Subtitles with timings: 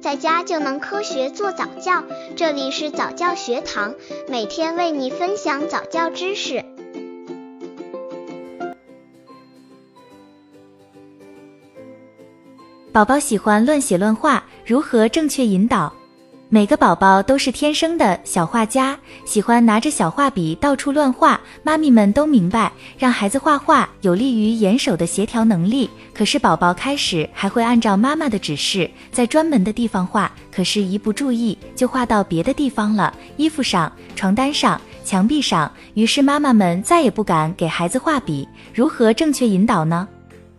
[0.00, 2.02] 在家就能科学做早教。
[2.34, 3.94] 这里是早教学堂，
[4.28, 6.64] 每天为你分享早教知识。
[12.92, 15.92] 宝宝喜欢乱写乱画，如何正确引导？
[16.52, 21.40] 每个宝宝都是天生的小画家，喜欢拿着小画笔到处乱画。
[21.62, 25.88] 妈咪们都明白，让孩子画画有利于眼手的协调能力。
[26.12, 35.70] 可是宝宝开始还会按照妈妈的指示，在专门的地方画，可是一不注意就画到别的地方了，衣服上、床单上、墙壁上。
[35.94, 38.48] 于是妈妈们再也不敢给孩子画笔。
[38.74, 40.08] 如何正确引导呢？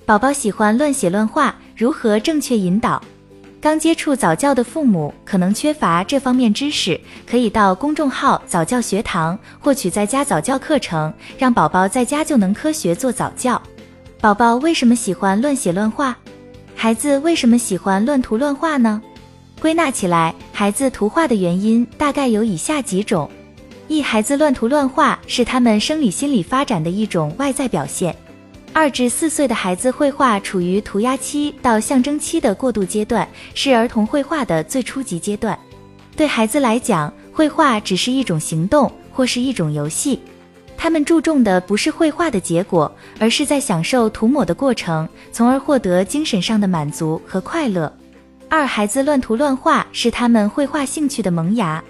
[0.06, 3.02] 宝宝喜欢乱写乱画，如何正确引导？
[3.62, 13.62] 刚接触早教的父母可能缺乏这方面知识，可以到公众号早教学堂获取在家早教课程，让宝宝在家就能科学做早教。
[14.20, 16.18] 宝宝为什么喜欢乱写乱画？
[16.76, 19.00] 孩子为什么喜欢乱涂乱画呢？
[19.60, 23.30] 归纳起来，孩子图画的原因大概有以下几种：
[23.88, 28.16] 一、孩子乱涂乱画是他们生理心理发展的一种外在表现。
[28.74, 35.58] 二至四岁的孩子绘画处于涂鸦期到象征期的过渡阶段，是儿童绘画的最初级阶段。
[36.16, 40.22] 对孩子来讲，绘画只是一种行动或是一种游戏，
[40.78, 47.92] 他们注重的不是绘画的结果，而是在享受涂抹的过程，从而获得精神上的满足和快乐。
[48.48, 51.84] 二，孩子乱涂乱画是他们绘画兴趣的萌芽。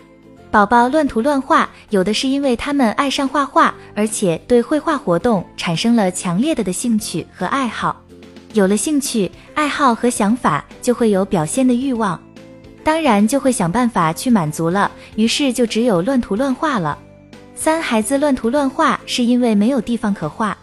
[0.49, 8.01] 宝宝乱涂乱画，有的是因为他们爱上画画，而且对绘画活动产生了强烈的的兴趣和爱好。
[8.53, 12.19] 有了兴趣、爱好和想法，就会有表现的欲望，
[12.83, 14.89] 当然就会想办法去满足了。
[15.15, 16.97] 于是就只有乱涂乱画了。
[17.53, 20.57] 三、孩子乱涂乱画是因为没有地方可画。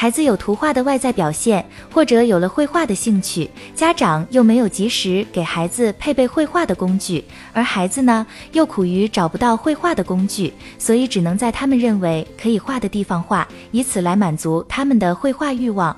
[0.00, 1.62] 孩子有图画的外在表现，
[1.92, 15.94] 或者有了绘画的兴趣，家长又没有及时给孩子配备绘画的工具，而孩子呢又苦于找不到绘画的工具，所以只能在他们认为可以画的地方画，以此来满足他们的绘画欲望。